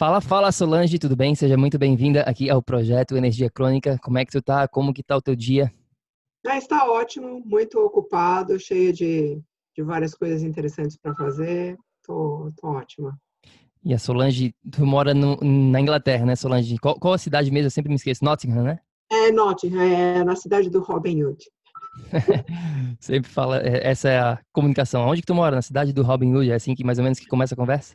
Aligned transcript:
Fala, 0.00 0.22
fala 0.22 0.50
Solange, 0.50 0.98
tudo 0.98 1.14
bem? 1.14 1.34
Seja 1.34 1.58
muito 1.58 1.78
bem-vinda 1.78 2.22
aqui 2.22 2.48
ao 2.48 2.62
projeto 2.62 3.18
Energia 3.18 3.50
Crônica. 3.50 3.98
Como 4.02 4.16
é 4.16 4.24
que 4.24 4.32
tu 4.32 4.40
tá? 4.40 4.66
Como 4.66 4.94
que 4.94 5.02
tá 5.02 5.14
o 5.14 5.20
teu 5.20 5.36
dia? 5.36 5.70
Ah, 6.46 6.56
está 6.56 6.90
ótimo, 6.90 7.42
muito 7.44 7.78
ocupado, 7.78 8.58
cheio 8.58 8.94
de, 8.94 9.38
de 9.76 9.82
várias 9.82 10.14
coisas 10.14 10.42
interessantes 10.42 10.96
para 10.96 11.14
fazer. 11.14 11.76
Tô, 12.02 12.50
tô 12.56 12.68
ótima. 12.68 13.14
E 13.84 13.92
a 13.92 13.98
Solange, 13.98 14.54
tu 14.72 14.86
mora 14.86 15.12
no, 15.12 15.36
na 15.42 15.78
Inglaterra, 15.78 16.24
né, 16.24 16.34
Solange? 16.34 16.78
Qual, 16.78 16.98
qual 16.98 17.12
a 17.12 17.18
cidade 17.18 17.50
mesmo? 17.50 17.66
Eu 17.66 17.70
sempre 17.70 17.90
me 17.90 17.96
esqueço. 17.96 18.24
Nottingham, 18.24 18.64
né? 18.64 18.78
É 19.12 19.30
Nottingham, 19.30 19.82
é 19.82 20.24
na 20.24 20.34
cidade 20.34 20.70
do 20.70 20.80
Robin 20.80 21.24
Hood. 21.24 21.44
sempre 22.98 23.30
fala, 23.30 23.58
é, 23.58 23.86
essa 23.86 24.08
é 24.08 24.18
a 24.18 24.40
comunicação. 24.50 25.02
Onde 25.02 25.20
que 25.20 25.26
tu 25.26 25.34
mora? 25.34 25.56
Na 25.56 25.62
cidade 25.62 25.92
do 25.92 26.02
Robin 26.02 26.34
Hood? 26.34 26.50
É 26.50 26.54
assim 26.54 26.74
que 26.74 26.84
mais 26.84 26.96
ou 26.96 27.04
menos 27.04 27.20
que 27.20 27.26
começa 27.26 27.52
a 27.52 27.58
conversa? 27.58 27.94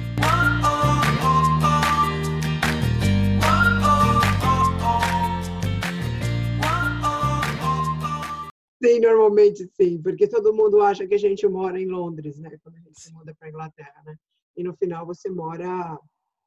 Sim, 8.83 8.99
normalmente 8.99 9.69
sim, 9.79 10.01
porque 10.01 10.27
todo 10.27 10.53
mundo 10.53 10.81
acha 10.81 11.07
que 11.07 11.13
a 11.13 11.17
gente 11.17 11.47
mora 11.47 11.79
em 11.79 11.85
Londres, 11.85 12.39
né? 12.39 12.49
Quando 12.63 12.77
a 12.77 12.79
gente 12.79 12.99
se 12.99 13.13
muda 13.13 13.33
para 13.37 13.49
Inglaterra, 13.49 14.01
né? 14.05 14.15
E 14.57 14.63
no 14.63 14.73
final 14.73 15.05
você 15.05 15.29
mora, 15.29 15.99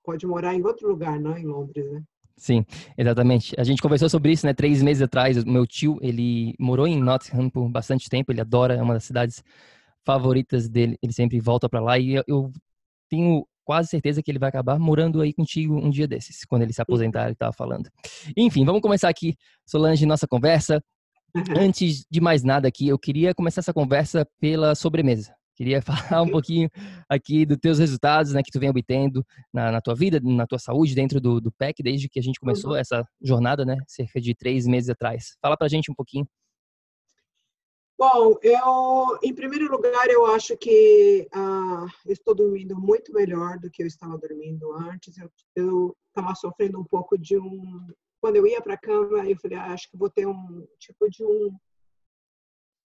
pode 0.03 0.27
morar 0.27 0.53
em 0.55 0.63
outro 0.65 0.89
lugar, 0.89 1.21
não 1.21 1.39
em 1.39 1.45
Londres, 1.45 1.89
né? 1.93 2.03
Sim, 2.37 2.67
exatamente. 2.99 3.55
A 3.57 3.63
gente 3.63 3.81
conversou 3.81 4.09
sobre 4.09 4.33
isso, 4.33 4.45
né? 4.45 4.53
Três 4.53 4.83
meses 4.83 5.01
atrás, 5.01 5.37
o 5.37 5.49
meu 5.49 5.65
tio, 5.65 5.97
ele 6.03 6.55
morou 6.59 6.89
em 6.89 7.01
Nottingham 7.01 7.49
por 7.49 7.69
bastante 7.69 8.11
tempo, 8.11 8.33
ele 8.33 8.41
adora, 8.41 8.75
é 8.75 8.83
uma 8.83 8.95
das 8.95 9.05
cidades 9.05 9.43
favoritas 10.05 10.69
dele, 10.69 10.99
ele 11.01 11.13
sempre 11.13 11.41
volta 11.41 11.69
para 11.69 11.81
lá 11.81 11.99
e 11.99 12.21
eu 12.27 12.51
tenho 13.09 13.47
quase 13.65 13.89
certeza 13.89 14.23
que 14.23 14.31
ele 14.31 14.39
vai 14.39 14.49
acabar 14.49 14.79
morando 14.79 15.21
aí 15.23 15.33
contigo 15.33 15.75
um 15.75 15.89
dia 15.89 16.07
desses, 16.07 16.45
quando 16.45 16.63
ele 16.63 16.73
se 16.73 16.83
aposentar, 16.83 17.25
ele 17.25 17.33
estava 17.33 17.53
falando. 17.53 17.89
Enfim, 18.37 18.65
vamos 18.65 18.83
começar 18.83 19.09
aqui, 19.09 19.37
Solange, 19.65 20.05
nossa 20.05 20.27
conversa. 20.27 20.83
Antes 21.57 22.07
de 22.09 22.21
mais 22.21 22.45
nada 22.45 22.69
aqui, 22.69 22.87
eu 22.87 22.99
queria 22.99 23.35
começar 23.35 23.61
essa 23.61 23.73
conversa 23.73 24.27
pela 24.41 24.75
sobremesa. 24.75 25.35
Queria 25.57 25.83
falar 26.19 26.23
um 26.23 26.31
pouquinho 26.31 26.69
aqui 27.09 27.45
dos 27.45 27.59
teus 27.59 27.79
resultados, 27.79 28.33
né, 28.33 28.43
que 28.43 28.53
tu 28.53 28.61
vem 28.61 28.71
obtendo 28.71 29.25
na, 29.53 29.73
na 29.73 29.81
tua 29.81 29.95
vida, 29.95 30.21
na 30.23 30.47
tua 30.47 30.59
saúde, 30.59 30.95
dentro 30.95 31.21
do, 31.21 31.41
do 31.41 31.53
PEC, 31.53 31.83
desde 31.83 32.09
que 32.09 32.19
a 32.19 32.23
gente 32.23 32.39
começou 32.39 32.73
uhum. 32.73 32.77
essa 32.77 33.05
jornada, 33.21 33.65
né, 33.65 33.77
cerca 33.87 34.21
de 34.21 34.35
três 34.35 34.67
meses 34.67 34.91
atrás. 34.91 35.37
Fala 35.41 35.57
pra 35.57 35.69
gente 35.69 35.91
um 35.91 35.95
pouquinho. 35.95 36.27
Bom, 37.97 38.37
eu, 38.43 39.19
em 39.23 39.33
primeiro 39.33 39.71
lugar, 39.71 40.09
eu 40.09 40.27
acho 40.27 40.57
que 40.57 41.29
uh, 41.35 41.87
eu 42.05 42.13
estou 42.13 42.35
dormindo 42.35 42.77
muito 42.77 43.13
melhor 43.13 43.59
do 43.59 43.71
que 43.71 43.85
eu 43.85 43.87
estava 43.87 44.19
dormindo 44.19 44.73
antes. 44.73 45.15
Eu 45.55 45.97
estava 46.09 46.35
sofrendo 46.35 46.81
um 46.81 46.85
pouco 46.85 47.17
de 47.17 47.39
um 47.39 47.87
quando 48.25 48.37
eu 48.37 48.47
ia 48.47 48.63
para 48.63 48.73
a 48.73 48.79
cama, 48.79 49.29
eu 49.29 49.37
falei, 49.37 49.59
ah, 49.59 49.75
acho 49.75 49.91
que 49.91 49.99
vou 49.99 50.09
ter 50.09 50.27
um 50.27 50.67
tipo 50.79 51.11
de 51.11 51.23
um, 51.23 51.55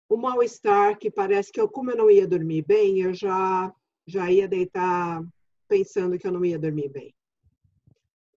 um 0.09 0.15
mal-estar 0.15 0.97
que 0.97 1.11
parece 1.11 1.51
que 1.51 1.59
eu, 1.59 1.67
como 1.67 1.91
eu 1.91 1.97
não 1.97 2.09
ia 2.09 2.25
dormir 2.25 2.63
bem, 2.65 3.01
eu 3.01 3.13
já, 3.13 3.75
já 4.07 4.31
ia 4.31 4.47
deitar 4.47 5.21
pensando 5.67 6.17
que 6.17 6.25
eu 6.25 6.31
não 6.31 6.45
ia 6.45 6.57
dormir 6.57 6.87
bem. 6.87 7.13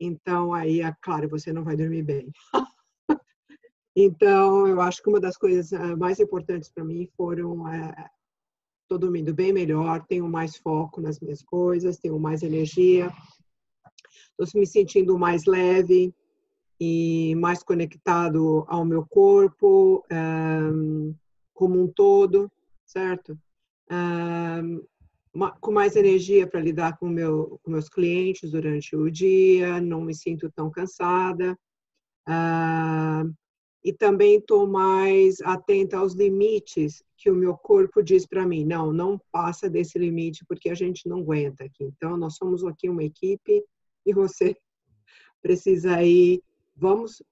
Então, 0.00 0.52
aí, 0.52 0.80
é 0.80 0.92
claro, 1.00 1.28
você 1.28 1.52
não 1.52 1.62
vai 1.62 1.76
dormir 1.76 2.02
bem. 2.02 2.32
então, 3.94 4.66
eu 4.66 4.80
acho 4.80 5.00
que 5.00 5.08
uma 5.08 5.20
das 5.20 5.36
coisas 5.36 5.72
eh, 5.72 5.94
mais 5.94 6.18
importantes 6.18 6.72
para 6.72 6.82
mim 6.82 7.08
foram 7.16 7.68
é, 7.68 8.10
dormindo 8.98 9.32
bem 9.32 9.52
melhor, 9.52 10.04
tenho 10.08 10.28
mais 10.28 10.56
foco 10.56 11.00
nas 11.00 11.20
minhas 11.20 11.40
coisas, 11.40 11.98
tenho 11.98 12.18
mais 12.18 12.42
energia, 12.42 13.12
estou 14.42 14.60
me 14.60 14.66
sentindo 14.66 15.16
mais 15.16 15.44
leve, 15.44 16.12
e 16.80 17.34
mais 17.36 17.62
conectado 17.62 18.64
ao 18.66 18.84
meu 18.86 19.04
corpo 19.06 20.02
um, 20.10 21.14
como 21.52 21.78
um 21.78 21.86
todo, 21.86 22.50
certo? 22.86 23.38
Um, 23.90 24.82
com 25.60 25.70
mais 25.70 25.94
energia 25.94 26.46
para 26.46 26.60
lidar 26.60 26.96
com, 26.98 27.06
meu, 27.06 27.60
com 27.62 27.70
meus 27.70 27.88
clientes 27.88 28.50
durante 28.50 28.96
o 28.96 29.10
dia, 29.10 29.80
não 29.80 30.00
me 30.00 30.14
sinto 30.14 30.50
tão 30.50 30.70
cansada. 30.70 31.56
Uh, 32.26 33.32
e 33.84 33.92
também 33.92 34.36
estou 34.36 34.66
mais 34.66 35.40
atenta 35.42 35.98
aos 35.98 36.14
limites 36.14 37.02
que 37.16 37.30
o 37.30 37.34
meu 37.34 37.56
corpo 37.56 38.02
diz 38.02 38.26
para 38.26 38.46
mim. 38.46 38.64
Não, 38.64 38.92
não 38.92 39.20
passa 39.30 39.68
desse 39.68 39.98
limite 39.98 40.44
porque 40.46 40.70
a 40.70 40.74
gente 40.74 41.08
não 41.08 41.20
aguenta 41.20 41.64
aqui. 41.64 41.84
Então, 41.84 42.16
nós 42.16 42.36
somos 42.36 42.64
aqui 42.64 42.88
uma 42.88 43.04
equipe 43.04 43.62
e 44.04 44.12
você 44.12 44.56
precisa 45.42 46.02
ir 46.02 46.42
vamos 46.76 47.22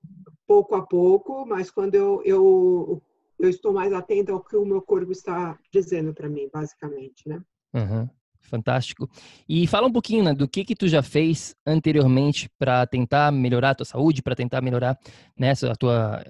pouco 0.47 0.75
a 0.75 0.87
pouco, 0.87 1.47
mas 1.47 1.71
quando 1.71 1.94
eu, 1.94 2.22
eu, 2.25 3.03
eu 3.38 3.49
estou 3.49 3.72
mais 3.72 3.93
atenta 3.93 4.32
ao 4.32 4.43
que 4.43 4.56
o 4.56 4.65
meu 4.65 4.82
corpo 4.82 5.12
está 5.12 5.59
dizendo 5.72 6.15
para 6.15 6.28
mim, 6.28 6.49
basicamente, 6.53 7.28
né? 7.28 7.43
Uhum. 7.75 8.09
Fantástico. 8.41 9.09
E 9.48 9.66
fala 9.66 9.87
um 9.87 9.93
pouquinho 9.93 10.25
né, 10.25 10.32
do 10.32 10.48
que 10.48 10.65
que 10.65 10.75
tu 10.75 10.88
já 10.88 11.03
fez 11.03 11.54
anteriormente 11.66 12.48
para 12.59 12.87
tentar 12.87 13.31
melhorar 13.31 13.71
a 13.71 13.75
tua 13.75 13.84
saúde, 13.84 14.22
para 14.22 14.34
tentar 14.34 14.62
melhorar 14.62 14.98
né, 15.37 15.53
a 15.53 15.77
tua 15.77 16.25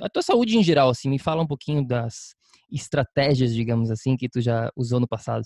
a 0.00 0.08
tua 0.08 0.22
saúde 0.22 0.56
em 0.56 0.62
geral, 0.62 0.88
assim. 0.88 1.08
Me 1.08 1.18
fala 1.18 1.42
um 1.42 1.46
pouquinho 1.46 1.84
das 1.84 2.34
estratégias, 2.70 3.52
digamos 3.52 3.90
assim, 3.90 4.16
que 4.16 4.28
tu 4.28 4.40
já 4.40 4.70
usou 4.76 5.00
no 5.00 5.08
passado. 5.08 5.44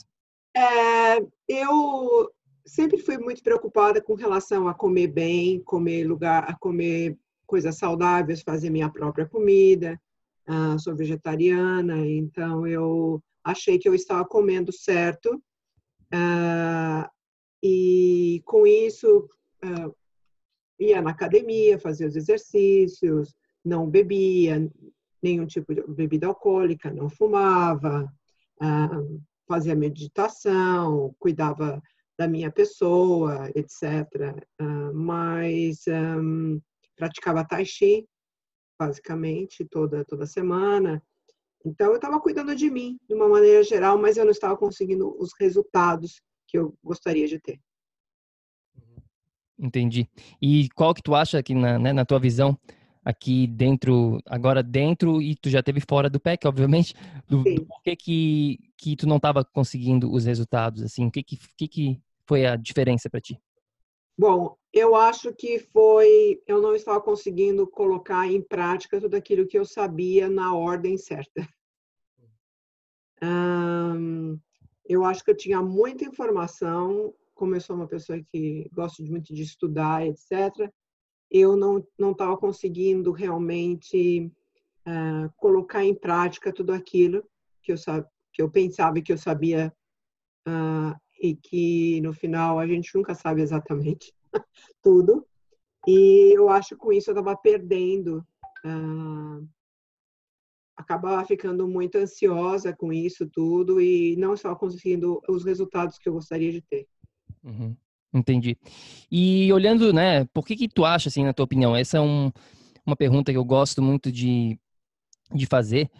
É, 0.55 1.19
eu 1.49 2.31
sempre 2.67 2.99
fui 2.99 3.19
muito 3.19 3.43
preocupada 3.43 4.01
com 4.01 4.15
relação 4.15 4.67
a 4.69 4.75
comer 4.75 5.09
bem, 5.09 5.61
comer 5.61 6.05
lugar, 6.05 6.45
a 6.49 6.55
comer 6.55 7.17
coisas 7.47 7.77
saudáveis, 7.77 8.43
fazer 8.43 8.71
minha 8.71 8.91
própria 8.91 9.27
comida. 9.27 10.01
Uh, 10.49 10.79
sou 10.79 10.95
vegetariana, 10.95 12.07
então 12.07 12.67
eu 12.67 13.23
achei 13.43 13.79
que 13.79 13.89
eu 13.89 13.95
estava 13.95 14.25
comendo 14.25 14.73
certo. 14.73 15.43
Uh, 16.13 17.09
e 17.63 18.43
com 18.45 18.67
isso, 18.67 19.29
uh, 19.65 19.95
ia 20.79 21.01
na 21.01 21.11
academia, 21.11 21.79
fazia 21.79 22.07
os 22.07 22.17
exercícios, 22.17 23.35
não 23.65 23.89
bebia 23.89 24.71
nenhum 25.23 25.47
tipo 25.47 25.75
de 25.75 25.83
bebida 25.89 26.27
alcoólica, 26.27 26.93
não 26.93 27.09
fumava, 27.09 28.07
fazia 29.49 29.75
meditação, 29.75 31.15
cuidava 31.19 31.83
da 32.19 32.29
minha 32.29 32.51
pessoa, 32.51 33.51
etc. 33.55 33.83
Uh, 34.61 34.95
mas 34.95 35.85
um, 35.89 36.61
praticava 36.97 37.45
tai 37.45 37.65
chi, 37.65 38.07
basicamente, 38.79 39.65
toda, 39.65 40.05
toda 40.05 40.27
semana. 40.27 41.03
Então, 41.65 41.89
eu 41.89 41.97
estava 41.97 42.21
cuidando 42.21 42.55
de 42.55 42.71
mim, 42.71 42.99
de 43.09 43.15
uma 43.15 43.29
maneira 43.29 43.63
geral, 43.63 43.99
mas 43.99 44.17
eu 44.17 44.25
não 44.25 44.33
estava 44.33 44.57
conseguindo 44.57 45.17
os 45.19 45.31
resultados 45.41 46.21
que 46.47 46.59
eu 46.59 46.77
gostaria 46.83 47.27
de 47.27 47.39
ter. 47.39 47.59
Entendi. 49.59 50.09
E 50.43 50.69
qual 50.75 50.93
que 50.93 51.03
tu 51.03 51.15
acha 51.15 51.43
que 51.43 51.55
na, 51.55 51.79
né, 51.79 51.93
na 51.93 52.05
tua 52.05 52.19
visão 52.19 52.59
aqui 53.05 53.47
dentro, 53.47 54.19
agora 54.27 54.63
dentro 54.63 55.21
e 55.21 55.37
tu 55.37 55.51
já 55.51 55.63
teve 55.63 55.81
fora 55.81 56.09
do 56.09 56.19
PEC, 56.19 56.47
obviamente, 56.47 56.95
do, 57.29 57.43
do 57.43 57.67
porquê 57.67 57.95
que, 57.95 58.59
que 58.79 58.97
tu 58.97 59.07
não 59.07 59.17
estava 59.17 59.45
conseguindo 59.45 60.11
os 60.11 60.25
resultados, 60.25 60.83
assim, 60.83 61.07
o 61.07 61.11
que 61.11 61.23
que, 61.23 61.39
que, 61.57 61.69
que 61.69 62.01
foi 62.27 62.47
a 62.47 62.57
diferença 62.57 63.11
para 63.11 63.21
ti? 63.21 63.39
Bom, 64.17 64.57
eu 64.73 64.95
acho 64.95 65.35
que 65.35 65.59
foi, 65.59 66.41
eu 66.47 66.63
não 66.63 66.75
estava 66.75 67.01
conseguindo 67.01 67.67
colocar 67.67 68.27
em 68.27 68.41
prática 68.41 69.01
tudo 69.01 69.17
aquilo 69.17 69.47
que 69.47 69.59
eu 69.59 69.65
sabia 69.65 70.29
na 70.29 70.55
ordem 70.55 70.97
certa. 70.97 71.47
Hum, 73.21 74.39
eu 74.87 75.05
acho 75.05 75.25
que 75.25 75.33
eu 75.33 75.37
tinha 75.37 75.61
muita 75.61 76.05
informação, 76.05 77.13
como 77.35 77.57
eu 77.57 77.61
sou 77.61 77.75
uma 77.75 77.89
pessoa 77.89 78.21
que 78.31 78.69
gosta 78.73 79.03
muito 79.03 79.35
de 79.35 79.43
estudar, 79.43 80.07
etc 80.07 80.71
eu 81.35 81.57
não 81.57 81.85
não 81.99 82.13
estava 82.13 82.37
conseguindo 82.37 83.11
realmente 83.11 84.31
uh, 84.87 85.29
colocar 85.37 85.85
em 85.85 85.93
prática 85.93 86.53
tudo 86.53 86.73
aquilo 86.73 87.25
que 87.61 87.73
eu 87.73 87.77
que 88.33 88.41
eu 88.41 88.49
pensava 88.49 89.01
que 89.01 89.13
eu 89.13 89.19
sabia 89.19 89.75
uh, 90.47 90.95
e 91.21 91.35
que 91.35 92.01
no 92.03 92.13
final 92.13 92.61
a 92.61 92.67
gente 92.69 92.95
nunca 92.95 93.17
sabe 93.17 93.43
exatamente 93.43 94.15
tudo 94.81 95.27
e 95.87 96.33
eu 96.37 96.49
acho 96.49 96.71
que 96.71 96.77
com 96.77 96.93
isso 96.93 97.11
eu 97.11 97.19
estava 97.19 97.37
perdendo 97.37 98.25
uh, 98.65 99.49
acabava 100.77 101.25
ficando 101.25 101.67
muito 101.67 101.99
ansiosa 101.99 102.73
com 102.73 102.93
isso 102.93 103.29
tudo 103.29 103.81
e 103.81 104.15
não 104.17 104.35
estava 104.35 104.55
conseguindo 104.55 105.21
os 105.29 105.45
resultados 105.45 105.99
que 105.99 106.09
eu 106.09 106.13
gostaria 106.13 106.53
de 106.53 106.61
ter. 106.63 106.87
Uhum. 107.43 107.77
Entendi. 108.15 108.57
E 109.11 109.53
olhando, 109.53 109.93
né, 109.93 110.25
por 110.27 110.47
que 110.47 110.55
que 110.55 110.69
tu 110.69 110.85
acha, 110.85 111.09
assim, 111.09 111.25
na 111.25 111.33
tua 111.33 111.45
opinião, 111.45 111.75
essa 111.75 111.99
é 111.99 112.01
um, 112.01 112.31
uma 112.87 112.95
pergunta 112.95 113.33
que 113.33 113.39
eu 113.39 113.45
gosto 113.45 113.83
muito 113.83 114.13
de, 114.13 114.59
de 115.35 115.47
fazer, 115.47 115.91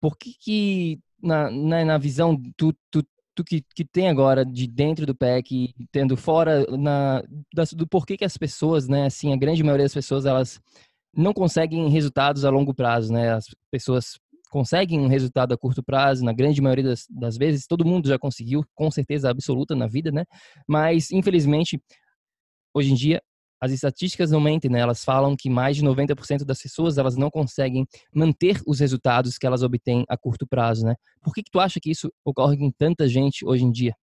por 0.00 0.16
que 0.16 0.32
que, 0.40 0.98
na, 1.22 1.50
na, 1.50 1.84
na 1.84 1.98
visão, 1.98 2.40
tu, 2.56 2.74
tu, 2.90 3.04
tu 3.34 3.44
que, 3.44 3.62
que 3.74 3.84
tem 3.84 4.08
agora 4.08 4.46
de 4.46 4.66
dentro 4.66 5.04
do 5.04 5.14
PEC, 5.14 5.74
tendo 5.92 6.16
fora, 6.16 6.64
na, 6.76 7.22
das, 7.54 7.74
do 7.74 7.86
porquê 7.86 8.16
que 8.16 8.24
as 8.24 8.38
pessoas, 8.38 8.88
né, 8.88 9.06
assim, 9.06 9.32
a 9.32 9.36
grande 9.36 9.62
maioria 9.62 9.84
das 9.84 9.94
pessoas, 9.94 10.24
elas 10.24 10.60
não 11.14 11.34
conseguem 11.34 11.88
resultados 11.90 12.44
a 12.46 12.50
longo 12.50 12.72
prazo, 12.72 13.12
né, 13.12 13.32
as 13.34 13.46
pessoas 13.70 14.18
conseguem 14.48 15.00
um 15.00 15.08
resultado 15.08 15.52
a 15.52 15.58
curto 15.58 15.82
prazo, 15.82 16.24
na 16.24 16.32
grande 16.32 16.60
maioria 16.60 16.84
das, 16.84 17.06
das, 17.08 17.36
vezes, 17.36 17.66
todo 17.66 17.84
mundo 17.84 18.08
já 18.08 18.18
conseguiu, 18.18 18.64
com 18.74 18.90
certeza 18.90 19.30
absoluta 19.30 19.74
na 19.74 19.86
vida, 19.86 20.10
né? 20.10 20.24
Mas, 20.66 21.10
infelizmente, 21.10 21.80
hoje 22.74 22.92
em 22.92 22.94
dia, 22.94 23.22
as 23.60 23.72
estatísticas 23.72 24.30
não 24.30 24.40
mentem, 24.40 24.70
né? 24.70 24.80
Elas 24.80 25.04
falam 25.04 25.36
que 25.36 25.50
mais 25.50 25.76
de 25.76 25.84
90% 25.84 26.44
das 26.44 26.62
pessoas, 26.62 26.96
elas 26.96 27.16
não 27.16 27.30
conseguem 27.30 27.86
manter 28.14 28.60
os 28.66 28.80
resultados 28.80 29.36
que 29.36 29.46
elas 29.46 29.62
obtêm 29.62 30.04
a 30.08 30.16
curto 30.16 30.46
prazo, 30.46 30.84
né? 30.84 30.94
Por 31.22 31.34
que, 31.34 31.42
que 31.42 31.50
tu 31.50 31.58
acha 31.58 31.80
que 31.80 31.90
isso 31.90 32.12
ocorre 32.24 32.56
com 32.56 32.70
tanta 32.70 33.08
gente 33.08 33.44
hoje 33.44 33.64
em 33.64 33.72
dia? 33.72 33.94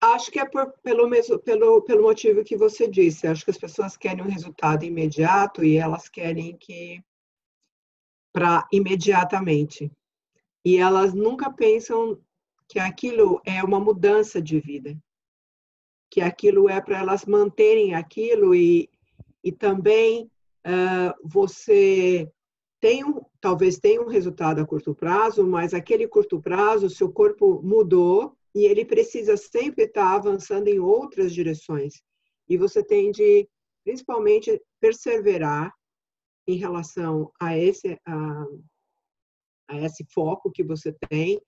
Acho 0.00 0.32
que 0.32 0.40
é 0.40 0.44
por, 0.44 0.72
pelo, 0.82 1.08
mesmo, 1.08 1.38
pelo, 1.38 1.80
pelo 1.82 2.02
motivo 2.02 2.42
que 2.42 2.56
você 2.56 2.88
disse. 2.88 3.26
Acho 3.26 3.44
que 3.44 3.52
as 3.52 3.58
pessoas 3.58 3.96
querem 3.96 4.24
um 4.24 4.28
resultado 4.28 4.84
imediato 4.84 5.62
e 5.62 5.76
elas 5.76 6.08
querem 6.08 6.56
que 6.56 7.00
para 8.32 8.66
imediatamente. 8.72 9.90
E 10.64 10.76
elas 10.76 11.12
nunca 11.12 11.52
pensam 11.52 12.18
que 12.68 12.78
aquilo 12.78 13.40
é 13.44 13.62
uma 13.62 13.78
mudança 13.78 14.40
de 14.40 14.58
vida, 14.58 14.96
que 16.10 16.20
aquilo 16.20 16.68
é 16.68 16.80
para 16.80 16.98
elas 16.98 17.26
manterem 17.26 17.94
aquilo 17.94 18.54
e, 18.54 18.88
e 19.44 19.52
também 19.52 20.30
uh, 20.66 21.14
você 21.22 22.30
tem 22.80 23.04
um, 23.04 23.20
talvez 23.40 23.78
tenha 23.78 24.02
um 24.02 24.08
resultado 24.08 24.60
a 24.60 24.66
curto 24.66 24.94
prazo, 24.94 25.46
mas 25.46 25.72
aquele 25.72 26.08
curto 26.08 26.40
prazo, 26.40 26.90
seu 26.90 27.12
corpo 27.12 27.60
mudou 27.62 28.36
e 28.54 28.64
ele 28.64 28.84
precisa 28.84 29.36
sempre 29.36 29.84
estar 29.84 30.14
avançando 30.14 30.68
em 30.68 30.80
outras 30.80 31.32
direções. 31.32 32.02
E 32.48 32.56
você 32.56 32.82
tem 32.82 33.10
de, 33.10 33.48
principalmente, 33.84 34.60
perseverar 34.80 35.72
em 36.46 36.56
relação 36.56 37.30
a 37.40 37.56
esse, 37.56 37.98
a, 38.06 38.44
a 39.68 39.80
esse 39.80 40.04
foco 40.12 40.50
que 40.50 40.62
você 40.62 40.92
tem 41.08 41.40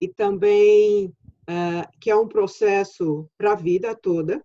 e 0.00 0.08
também 0.08 1.06
uh, 1.06 1.98
que 2.00 2.10
é 2.10 2.16
um 2.16 2.28
processo 2.28 3.28
para 3.36 3.52
a 3.52 3.56
vida 3.56 3.94
toda, 3.94 4.44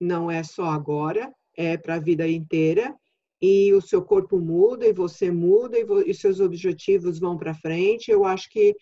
não 0.00 0.30
é 0.30 0.42
só 0.42 0.66
agora, 0.66 1.32
é 1.56 1.76
para 1.76 1.96
a 1.96 2.00
vida 2.00 2.28
inteira 2.28 2.94
e 3.40 3.72
o 3.74 3.80
seu 3.80 4.02
corpo 4.02 4.38
muda 4.38 4.86
e 4.86 4.92
você 4.92 5.30
muda 5.30 5.78
e, 5.78 5.84
e 6.06 6.14
seus 6.14 6.40
objetivos 6.40 7.18
vão 7.18 7.36
para 7.36 7.54
frente. 7.54 8.10
Eu 8.10 8.24
acho 8.24 8.48
que 8.50 8.74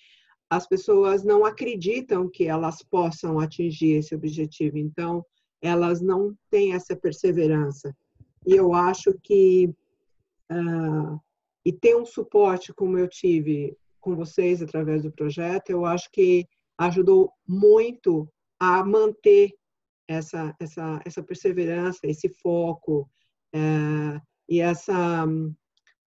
as 0.48 0.66
pessoas 0.68 1.24
não 1.24 1.44
acreditam 1.44 2.28
que 2.28 2.44
elas 2.44 2.82
possam 2.82 3.40
atingir 3.40 3.96
esse 3.96 4.14
objetivo, 4.14 4.78
então 4.78 5.24
elas 5.62 6.00
não 6.00 6.36
têm 6.50 6.74
essa 6.74 6.94
perseverança. 6.94 7.94
E 8.46 8.54
eu 8.54 8.74
acho 8.74 9.14
que 9.22 9.72
uh, 10.52 11.20
e 11.64 11.72
ter 11.72 11.96
um 11.96 12.04
suporte 12.04 12.72
como 12.72 12.98
eu 12.98 13.08
tive 13.08 13.76
com 14.00 14.16
vocês 14.16 14.60
através 14.60 15.02
do 15.02 15.12
projeto, 15.12 15.70
eu 15.70 15.84
acho 15.84 16.10
que 16.12 16.46
ajudou 16.78 17.32
muito 17.46 18.28
a 18.58 18.84
manter 18.84 19.52
essa, 20.08 20.54
essa, 20.60 21.00
essa 21.04 21.22
perseverança, 21.22 22.00
esse 22.04 22.28
foco 22.28 23.08
uh, 23.54 24.20
e 24.48 24.60
essa, 24.60 25.26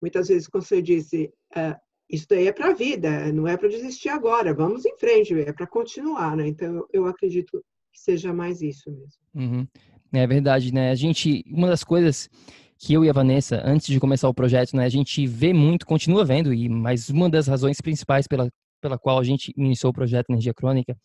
muitas 0.02 0.28
vezes, 0.28 0.48
como 0.48 0.62
você 0.62 0.82
disse, 0.82 1.32
uh, 1.56 1.76
isso 2.10 2.26
daí 2.30 2.48
é 2.48 2.52
para 2.52 2.70
a 2.70 2.74
vida, 2.74 3.32
não 3.34 3.48
é 3.48 3.58
para 3.58 3.68
desistir 3.70 4.10
agora, 4.10 4.54
vamos 4.54 4.86
em 4.86 4.98
frente, 4.98 5.34
é 5.34 5.52
para 5.52 5.68
continuar, 5.68 6.38
né? 6.38 6.48
Então, 6.48 6.88
eu 6.94 7.06
acredito 7.06 7.64
que 7.92 8.00
seja 8.00 8.34
mais 8.34 8.62
isso 8.62 8.90
mesmo. 8.92 9.20
Uhum. 9.36 9.68
É 10.14 10.26
verdade, 10.26 10.74
né? 10.74 10.90
A 10.90 10.96
gente, 10.96 11.44
uma 11.48 11.68
das 11.68 11.84
coisas 11.84 12.30
que 12.80 12.94
eu 12.94 13.04
e 13.04 13.10
a 13.10 13.14
Vanessa, 13.14 13.62
antes 13.66 13.88
de 13.88 14.00
começar 14.00 14.30
o 14.30 14.34
projeto, 14.34 14.76
né, 14.76 14.86
a 14.86 14.90
gente 14.90 15.26
vê 15.26 15.54
muito, 15.54 15.86
continua 15.86 16.24
vendo, 16.24 16.54
e 16.54 16.70
mas 16.70 17.10
uma 17.10 17.30
das 17.30 17.48
razões 17.48 17.82
principais 17.82 18.28
pela, 18.28 18.50
pela 18.82 18.98
qual 18.98 19.20
a 19.20 19.24
gente 19.24 19.54
iniciou 19.58 19.92
o 19.92 19.94
projeto 19.94 20.30
Energia 20.30 20.54
Crônica 20.54 20.96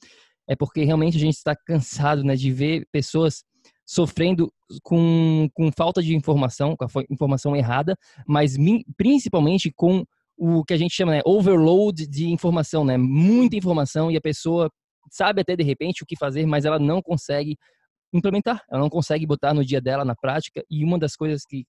é 0.48 0.56
porque 0.56 0.84
realmente 0.84 1.16
a 1.16 1.20
gente 1.20 1.36
está 1.36 1.56
cansado 1.56 2.24
né, 2.24 2.34
de 2.34 2.50
ver 2.50 2.84
pessoas 2.92 3.44
sofrendo 3.86 4.52
com, 4.82 5.48
com 5.54 5.70
falta 5.72 6.02
de 6.02 6.14
informação, 6.14 6.76
com 6.76 6.84
a 6.84 7.04
informação 7.10 7.56
errada, 7.56 7.96
mas 8.26 8.56
principalmente 8.96 9.72
com 9.74 10.04
o 10.36 10.64
que 10.64 10.74
a 10.74 10.76
gente 10.76 10.94
chama, 10.94 11.12
né, 11.12 11.20
overload 11.24 12.06
de 12.06 12.28
informação, 12.28 12.84
né, 12.84 12.96
muita 12.96 13.56
informação 13.56 14.10
e 14.10 14.16
a 14.16 14.20
pessoa 14.20 14.70
sabe 15.10 15.40
até 15.40 15.56
de 15.56 15.62
repente 15.62 16.02
o 16.02 16.06
que 16.06 16.16
fazer, 16.16 16.46
mas 16.46 16.64
ela 16.64 16.78
não 16.78 17.02
consegue 17.02 17.56
implementar, 18.12 18.62
ela 18.70 18.80
não 18.80 18.90
consegue 18.90 19.26
botar 19.26 19.54
no 19.54 19.64
dia 19.64 19.80
dela, 19.80 20.04
na 20.04 20.14
prática, 20.14 20.62
e 20.70 20.84
uma 20.84 20.98
das 20.98 21.16
coisas 21.16 21.44
que 21.44 21.64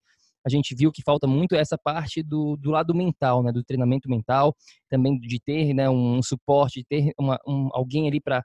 a 0.45 0.49
gente 0.49 0.75
viu 0.75 0.91
que 0.91 1.01
falta 1.01 1.25
muito 1.25 1.55
é 1.55 1.59
essa 1.59 1.77
parte 1.77 2.21
do, 2.21 2.57
do 2.57 2.69
lado 2.69 2.93
mental, 2.93 3.41
né, 3.41 3.51
do 3.51 3.63
treinamento 3.63 4.09
mental, 4.09 4.53
também 4.89 5.17
de 5.17 5.39
ter 5.39 5.73
né, 5.73 5.89
um 5.89 6.21
suporte, 6.21 6.81
de 6.81 6.85
ter 6.85 7.13
uma, 7.17 7.39
um, 7.47 7.69
alguém 7.71 8.07
ali 8.07 8.19
para 8.19 8.43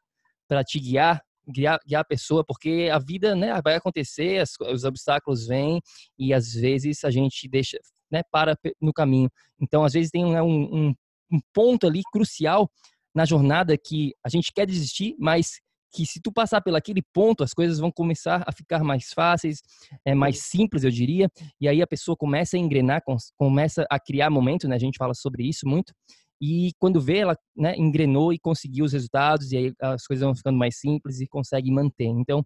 te 0.64 0.78
guiar, 0.78 1.20
guiar, 1.48 1.80
guiar 1.84 2.02
a 2.02 2.04
pessoa, 2.04 2.44
porque 2.44 2.88
a 2.92 2.98
vida 2.98 3.34
né, 3.34 3.60
vai 3.62 3.74
acontecer, 3.74 4.40
as, 4.40 4.52
os 4.72 4.84
obstáculos 4.84 5.46
vêm 5.46 5.80
e 6.16 6.32
às 6.32 6.52
vezes 6.52 7.02
a 7.04 7.10
gente 7.10 7.48
deixa, 7.48 7.78
né, 8.10 8.22
para 8.30 8.56
no 8.80 8.92
caminho. 8.92 9.28
Então, 9.60 9.82
às 9.82 9.92
vezes 9.92 10.10
tem 10.10 10.24
né, 10.24 10.40
um, 10.40 10.88
um, 10.88 10.94
um 11.32 11.40
ponto 11.52 11.86
ali 11.86 12.02
crucial 12.12 12.70
na 13.12 13.24
jornada 13.24 13.76
que 13.76 14.14
a 14.22 14.28
gente 14.28 14.52
quer 14.52 14.66
desistir, 14.66 15.16
mas 15.18 15.60
que 15.92 16.04
se 16.06 16.20
tu 16.20 16.32
passar 16.32 16.60
pelo 16.60 16.76
aquele 16.76 17.02
ponto, 17.12 17.42
as 17.42 17.52
coisas 17.52 17.78
vão 17.78 17.90
começar 17.90 18.44
a 18.46 18.52
ficar 18.52 18.82
mais 18.84 19.12
fáceis, 19.12 19.62
é 20.04 20.14
mais 20.14 20.40
simples, 20.40 20.84
eu 20.84 20.90
diria, 20.90 21.30
e 21.60 21.68
aí 21.68 21.80
a 21.80 21.86
pessoa 21.86 22.16
começa 22.16 22.56
a 22.56 22.60
engrenar, 22.60 23.02
começa 23.36 23.86
a 23.90 23.98
criar 23.98 24.30
momento, 24.30 24.68
né? 24.68 24.76
A 24.76 24.80
gente 24.80 24.98
fala 24.98 25.14
sobre 25.14 25.48
isso 25.48 25.66
muito. 25.66 25.92
E 26.40 26.72
quando 26.78 27.00
vê, 27.00 27.18
ela 27.18 27.36
né, 27.56 27.74
engrenou 27.76 28.32
e 28.32 28.38
conseguiu 28.38 28.84
os 28.84 28.92
resultados, 28.92 29.50
e 29.50 29.56
aí 29.56 29.72
as 29.80 30.06
coisas 30.06 30.24
vão 30.24 30.34
ficando 30.34 30.56
mais 30.56 30.78
simples 30.78 31.20
e 31.20 31.26
consegue 31.26 31.70
manter. 31.70 32.06
Então, 32.06 32.44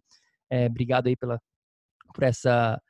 é, 0.51 0.67
obrigado 0.67 1.09
aí 1.09 1.17
pela, 1.17 1.39
por, 2.15 2.25
essa, 2.25 2.81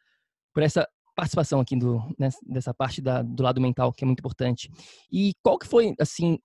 por 0.55 0.63
essa 0.63 0.87
participação 1.17 1.61
aqui 1.61 1.77
do, 1.77 2.01
nessa, 2.19 2.39
dessa 2.47 2.75
parte 2.75 3.01
da, 3.01 3.23
do 3.23 3.43
lado 3.43 3.61
mental, 3.61 3.93
que 3.93 4.05
é 4.05 4.07
muito 4.07 4.21
importante. 4.21 4.71
E 5.11 5.33
qual 5.43 5.59
que 5.59 5.67
foi, 5.67 5.95
assim, 6.01 6.39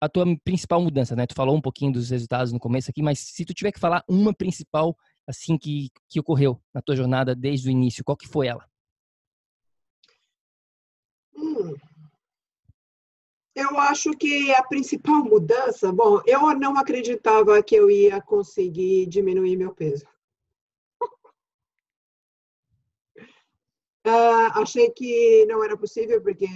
a 0.00 0.08
tua 0.08 0.24
principal 0.44 0.80
mudança, 0.80 1.16
né? 1.16 1.26
Tu 1.26 1.34
falou 1.34 1.56
um 1.56 1.60
pouquinho 1.60 1.92
dos 1.92 2.10
resultados 2.10 2.52
no 2.52 2.60
começo 2.60 2.90
aqui, 2.90 3.02
mas 3.02 3.18
se 3.18 3.44
tu 3.44 3.54
tiver 3.54 3.72
que 3.72 3.80
falar 3.80 4.04
uma 4.08 4.34
principal 4.34 4.96
assim 5.26 5.58
que, 5.58 5.90
que 6.08 6.20
ocorreu 6.20 6.60
na 6.72 6.82
tua 6.82 6.94
jornada 6.94 7.34
desde 7.34 7.68
o 7.68 7.70
início, 7.70 8.04
qual 8.04 8.16
que 8.16 8.28
foi 8.28 8.46
ela? 8.46 8.64
Hum. 11.34 11.74
Eu 13.54 13.78
acho 13.80 14.10
que 14.12 14.52
a 14.54 14.62
principal 14.62 15.24
mudança, 15.24 15.90
bom, 15.90 16.20
eu 16.26 16.54
não 16.58 16.76
acreditava 16.76 17.62
que 17.62 17.74
eu 17.74 17.90
ia 17.90 18.20
conseguir 18.20 19.06
diminuir 19.06 19.56
meu 19.56 19.74
peso. 19.74 20.06
uh, 24.06 24.06
achei 24.60 24.90
que 24.90 25.46
não 25.46 25.64
era 25.64 25.76
possível 25.76 26.22
porque 26.22 26.46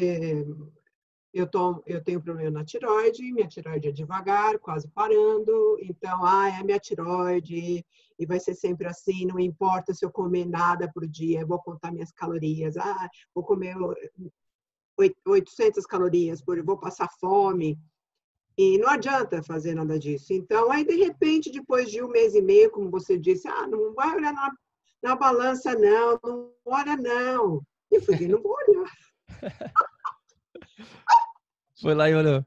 eu, 1.32 1.48
eu 1.86 2.02
tenho 2.02 2.20
problema 2.20 2.50
na 2.50 2.64
tiroide, 2.64 3.32
minha 3.32 3.46
tiroide 3.46 3.88
é 3.88 3.92
devagar, 3.92 4.58
quase 4.58 4.88
parando, 4.88 5.78
então, 5.80 6.24
ah, 6.24 6.48
é 6.48 6.62
minha 6.62 6.78
tiroide 6.78 7.84
e 8.18 8.26
vai 8.26 8.40
ser 8.40 8.54
sempre 8.54 8.86
assim, 8.86 9.26
não 9.26 9.38
importa 9.38 9.94
se 9.94 10.04
eu 10.04 10.10
comer 10.10 10.44
nada 10.44 10.90
por 10.92 11.06
dia, 11.06 11.46
vou 11.46 11.60
contar 11.60 11.92
minhas 11.92 12.12
calorias, 12.12 12.76
ah, 12.76 13.08
vou 13.34 13.44
comer 13.44 13.76
800 15.24 15.86
calorias 15.86 16.42
por 16.42 16.62
vou 16.62 16.78
passar 16.78 17.08
fome. 17.18 17.78
E 18.58 18.76
não 18.76 18.90
adianta 18.90 19.42
fazer 19.42 19.74
nada 19.74 19.98
disso. 19.98 20.34
Então, 20.34 20.70
aí, 20.70 20.84
de 20.84 20.96
repente, 20.96 21.50
depois 21.50 21.90
de 21.90 22.02
um 22.02 22.08
mês 22.08 22.34
e 22.34 22.42
meio, 22.42 22.70
como 22.70 22.90
você 22.90 23.16
disse, 23.16 23.48
ah, 23.48 23.66
não 23.66 23.94
vai 23.94 24.14
olhar 24.14 24.34
na, 24.34 24.52
na 25.02 25.16
balança, 25.16 25.74
não, 25.74 26.20
não 26.22 26.52
olha, 26.66 26.94
não. 26.96 27.62
E 27.90 27.94
eu 27.94 28.02
falei, 28.02 28.28
não 28.28 28.42
vou 28.42 28.54
olhar. 28.68 28.92
Foi 31.80 31.94
lá 31.94 32.08
e 32.10 32.14
olhou. 32.14 32.44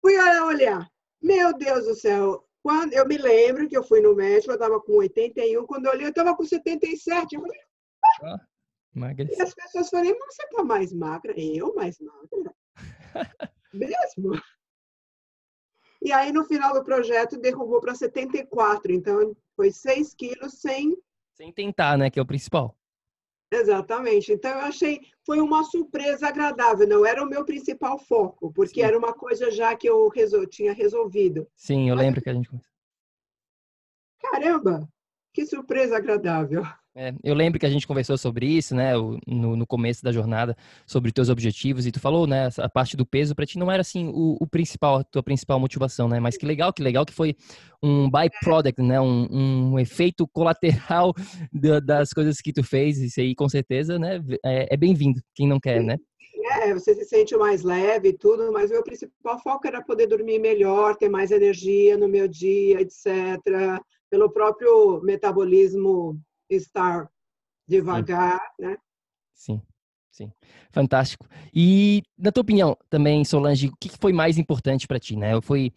Fui 0.00 0.16
lá 0.16 0.46
olhar. 0.46 0.90
Meu 1.22 1.56
Deus 1.56 1.86
do 1.86 1.94
céu. 1.94 2.46
Quando, 2.62 2.92
eu 2.92 3.06
me 3.06 3.16
lembro 3.16 3.68
que 3.68 3.76
eu 3.76 3.82
fui 3.82 4.00
no 4.00 4.14
médico, 4.14 4.52
eu 4.52 4.54
estava 4.54 4.80
com 4.80 4.92
81, 4.92 5.66
quando 5.66 5.86
eu 5.86 5.92
olhei, 5.92 6.06
eu 6.06 6.10
estava 6.10 6.36
com 6.36 6.44
77. 6.44 7.34
Eu 7.34 7.40
falei, 7.40 7.60
ah, 8.22 8.40
e 8.92 9.42
as 9.42 9.54
pessoas 9.54 9.88
falaram, 9.88 10.16
mas 10.18 10.34
você 10.34 10.42
está 10.42 10.64
mais 10.64 10.92
magra? 10.92 11.32
Eu 11.36 11.74
mais 11.74 11.96
magra? 12.00 12.54
Mesmo? 13.72 14.32
E 16.02 16.12
aí, 16.12 16.32
no 16.32 16.44
final 16.44 16.74
do 16.74 16.82
projeto, 16.82 17.38
derrubou 17.38 17.80
para 17.80 17.94
74. 17.94 18.92
Então, 18.92 19.36
foi 19.54 19.70
6 19.70 20.14
quilos 20.14 20.60
sem... 20.60 20.96
Sem 21.34 21.52
tentar, 21.52 21.96
né? 21.96 22.10
Que 22.10 22.18
é 22.18 22.22
o 22.22 22.26
principal. 22.26 22.76
Exatamente. 23.52 24.32
Então, 24.32 24.50
eu 24.52 24.60
achei, 24.60 25.00
foi 25.26 25.40
uma 25.40 25.64
surpresa 25.64 26.28
agradável. 26.28 26.86
Não 26.86 27.04
era 27.04 27.22
o 27.22 27.28
meu 27.28 27.44
principal 27.44 27.98
foco, 27.98 28.52
porque 28.52 28.80
Sim. 28.80 28.86
era 28.86 28.96
uma 28.96 29.12
coisa 29.12 29.50
já 29.50 29.74
que 29.76 29.88
eu 29.88 30.08
resol... 30.08 30.46
tinha 30.46 30.72
resolvido. 30.72 31.48
Sim, 31.56 31.88
eu 31.88 31.96
Mas... 31.96 32.04
lembro 32.04 32.22
que 32.22 32.30
a 32.30 32.34
gente... 32.34 32.48
Caramba, 34.20 34.88
que 35.32 35.44
surpresa 35.46 35.96
agradável. 35.96 36.62
É, 37.02 37.14
eu 37.24 37.34
lembro 37.34 37.58
que 37.58 37.64
a 37.64 37.70
gente 37.70 37.86
conversou 37.86 38.18
sobre 38.18 38.44
isso, 38.44 38.74
né, 38.74 38.92
no, 39.26 39.56
no 39.56 39.66
começo 39.66 40.04
da 40.04 40.12
jornada, 40.12 40.54
sobre 40.86 41.10
teus 41.10 41.30
objetivos, 41.30 41.86
e 41.86 41.90
tu 41.90 41.98
falou, 41.98 42.26
né, 42.26 42.50
a 42.58 42.68
parte 42.68 42.94
do 42.94 43.06
peso 43.06 43.34
para 43.34 43.46
ti 43.46 43.58
não 43.58 43.72
era 43.72 43.80
assim 43.80 44.08
o, 44.08 44.36
o, 44.38 44.46
principal, 44.46 44.96
a 44.96 45.04
tua 45.04 45.22
principal 45.22 45.58
motivação, 45.58 46.10
né, 46.10 46.20
mas 46.20 46.36
que 46.36 46.44
legal, 46.44 46.74
que 46.74 46.82
legal 46.82 47.06
que 47.06 47.12
foi 47.14 47.34
um 47.82 48.10
byproduct, 48.10 48.82
né, 48.82 49.00
um, 49.00 49.72
um 49.72 49.78
efeito 49.78 50.28
colateral 50.28 51.14
das 51.82 52.10
coisas 52.10 52.38
que 52.42 52.52
tu 52.52 52.62
fez, 52.62 52.98
isso 52.98 53.18
aí 53.18 53.34
com 53.34 53.48
certeza, 53.48 53.98
né, 53.98 54.22
é, 54.44 54.74
é 54.74 54.76
bem-vindo, 54.76 55.22
quem 55.34 55.48
não 55.48 55.58
quer, 55.58 55.82
né. 55.82 55.96
É, 56.62 56.74
você 56.74 56.94
se 56.94 57.06
sente 57.06 57.34
mais 57.34 57.62
leve 57.62 58.08
e 58.10 58.12
tudo, 58.12 58.52
mas 58.52 58.68
o 58.68 58.74
meu 58.74 58.82
principal 58.82 59.38
foco 59.38 59.66
era 59.66 59.82
poder 59.82 60.06
dormir 60.06 60.38
melhor, 60.38 60.96
ter 60.96 61.08
mais 61.08 61.30
energia 61.30 61.96
no 61.96 62.08
meu 62.08 62.28
dia, 62.28 62.82
etc. 62.82 63.06
Pelo 64.10 64.30
próprio 64.30 65.00
metabolismo 65.02 66.20
estar 66.50 67.08
devagar, 67.66 68.38
sim. 68.38 68.66
né? 68.66 68.76
Sim, 69.32 69.62
sim. 70.10 70.32
Fantástico. 70.72 71.26
E, 71.54 72.02
na 72.18 72.32
tua 72.32 72.42
opinião, 72.42 72.76
também, 72.90 73.24
Solange, 73.24 73.68
o 73.68 73.76
que 73.80 73.88
foi 74.00 74.12
mais 74.12 74.36
importante 74.36 74.86
para 74.86 74.98
ti, 74.98 75.16
né? 75.16 75.40
Foi, 75.40 75.72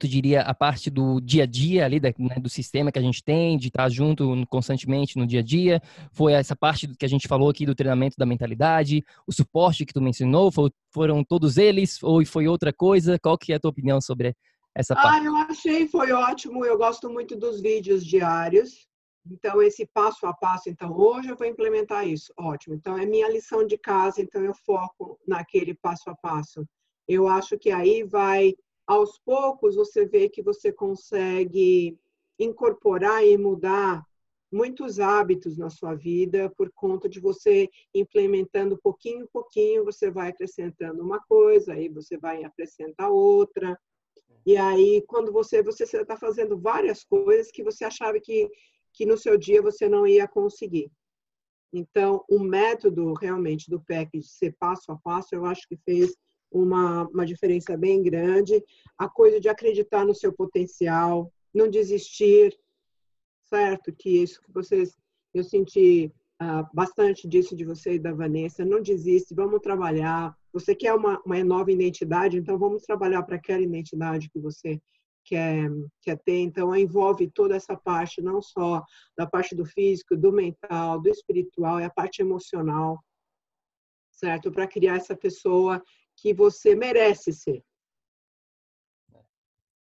tu 0.00 0.08
diria, 0.08 0.40
a 0.40 0.52
parte 0.52 0.90
do 0.90 1.20
dia 1.20 1.44
a 1.44 1.46
dia 1.46 1.84
ali, 1.84 2.00
né, 2.00 2.36
do 2.40 2.48
sistema 2.48 2.90
que 2.90 2.98
a 2.98 3.02
gente 3.02 3.22
tem, 3.22 3.56
de 3.56 3.68
estar 3.68 3.88
junto 3.88 4.44
constantemente 4.48 5.16
no 5.16 5.26
dia 5.26 5.40
a 5.40 5.42
dia? 5.42 5.80
Foi 6.10 6.32
essa 6.32 6.56
parte 6.56 6.88
que 6.98 7.04
a 7.04 7.08
gente 7.08 7.28
falou 7.28 7.48
aqui 7.48 7.64
do 7.64 7.74
treinamento 7.74 8.16
da 8.18 8.26
mentalidade? 8.26 9.04
O 9.26 9.32
suporte 9.32 9.86
que 9.86 9.92
tu 9.92 10.00
mencionou? 10.00 10.50
Foram 10.90 11.22
todos 11.22 11.56
eles? 11.56 12.02
Ou 12.02 12.24
foi 12.26 12.48
outra 12.48 12.72
coisa? 12.72 13.18
Qual 13.20 13.38
que 13.38 13.52
é 13.52 13.56
a 13.56 13.60
tua 13.60 13.70
opinião 13.70 14.00
sobre 14.00 14.34
essa 14.74 14.96
parte? 14.96 15.20
Ah, 15.20 15.24
eu 15.24 15.36
achei, 15.36 15.86
foi 15.86 16.10
ótimo. 16.10 16.64
Eu 16.64 16.76
gosto 16.76 17.08
muito 17.08 17.36
dos 17.36 17.60
vídeos 17.60 18.04
diários. 18.04 18.88
Então, 19.30 19.62
esse 19.62 19.86
passo 19.86 20.26
a 20.26 20.34
passo, 20.34 20.68
então, 20.68 20.92
hoje 20.92 21.30
eu 21.30 21.36
vou 21.36 21.46
implementar 21.46 22.06
isso. 22.06 22.32
Ótimo. 22.36 22.74
Então, 22.74 22.98
é 22.98 23.06
minha 23.06 23.28
lição 23.28 23.66
de 23.66 23.78
casa, 23.78 24.20
então 24.20 24.42
eu 24.44 24.54
foco 24.54 25.18
naquele 25.26 25.74
passo 25.74 26.10
a 26.10 26.14
passo. 26.14 26.66
Eu 27.08 27.26
acho 27.26 27.58
que 27.58 27.70
aí 27.70 28.02
vai, 28.02 28.54
aos 28.86 29.18
poucos, 29.18 29.76
você 29.76 30.06
vê 30.06 30.28
que 30.28 30.42
você 30.42 30.72
consegue 30.72 31.98
incorporar 32.38 33.24
e 33.24 33.38
mudar 33.38 34.04
muitos 34.52 35.00
hábitos 35.00 35.58
na 35.58 35.68
sua 35.68 35.94
vida 35.94 36.48
por 36.56 36.70
conta 36.70 37.08
de 37.08 37.18
você 37.18 37.68
implementando 37.92 38.78
pouquinho 38.78 39.28
pouquinho, 39.32 39.84
você 39.84 40.10
vai 40.10 40.28
acrescentando 40.28 41.02
uma 41.02 41.20
coisa, 41.20 41.72
aí 41.72 41.88
você 41.88 42.16
vai 42.16 42.44
acrescentar 42.44 43.10
outra. 43.10 43.76
E 44.46 44.56
aí, 44.56 45.02
quando 45.08 45.32
você 45.32 45.62
você 45.62 45.84
está 45.84 46.16
fazendo 46.16 46.56
várias 46.56 47.02
coisas 47.02 47.50
que 47.50 47.64
você 47.64 47.84
achava 47.84 48.20
que 48.20 48.48
que 48.94 49.04
no 49.04 49.18
seu 49.18 49.36
dia 49.36 49.60
você 49.60 49.88
não 49.88 50.06
ia 50.06 50.26
conseguir. 50.26 50.90
Então, 51.72 52.24
o 52.30 52.38
método 52.38 53.12
realmente 53.14 53.68
do 53.68 53.80
PEC 53.80 54.20
de 54.20 54.26
ser 54.26 54.54
passo 54.58 54.92
a 54.92 54.96
passo, 54.96 55.34
eu 55.34 55.44
acho 55.44 55.68
que 55.68 55.76
fez 55.76 56.14
uma, 56.50 57.08
uma 57.08 57.26
diferença 57.26 57.76
bem 57.76 58.00
grande. 58.00 58.62
A 58.96 59.08
coisa 59.08 59.40
de 59.40 59.48
acreditar 59.48 60.06
no 60.06 60.14
seu 60.14 60.32
potencial, 60.32 61.32
não 61.52 61.68
desistir, 61.68 62.56
certo? 63.42 63.92
Que 63.92 64.22
isso 64.22 64.40
que 64.40 64.52
vocês, 64.52 64.96
eu 65.34 65.42
senti 65.42 66.12
uh, 66.40 66.64
bastante 66.72 67.26
disso 67.26 67.56
de 67.56 67.64
você 67.64 67.94
e 67.94 67.98
da 67.98 68.12
Vanessa. 68.12 68.64
Não 68.64 68.80
desiste, 68.80 69.34
vamos 69.34 69.60
trabalhar. 69.60 70.36
Você 70.52 70.76
quer 70.76 70.94
uma, 70.94 71.20
uma 71.26 71.42
nova 71.42 71.72
identidade, 71.72 72.38
então 72.38 72.56
vamos 72.56 72.82
trabalhar 72.82 73.24
para 73.24 73.34
aquela 73.34 73.62
identidade 73.62 74.30
que 74.30 74.38
você 74.38 74.80
quer, 75.24 75.68
quer 76.02 76.18
ter. 76.18 76.38
Então, 76.38 76.74
envolve 76.74 77.30
toda 77.30 77.56
essa 77.56 77.76
parte, 77.76 78.22
não 78.22 78.40
só 78.40 78.82
da 79.16 79.26
parte 79.26 79.54
do 79.54 79.64
físico, 79.64 80.16
do 80.16 80.32
mental, 80.32 81.00
do 81.00 81.08
espiritual, 81.08 81.78
é 81.78 81.84
a 81.84 81.90
parte 81.90 82.20
emocional, 82.20 82.98
certo? 84.12 84.52
Para 84.52 84.68
criar 84.68 84.96
essa 84.96 85.16
pessoa 85.16 85.82
que 86.16 86.32
você 86.32 86.74
merece 86.74 87.32
ser. 87.32 87.62